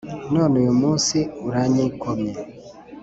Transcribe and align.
None 0.33 0.53
uyu 0.61 0.73
munsi 0.81 1.17
uranyikomye 1.47 2.33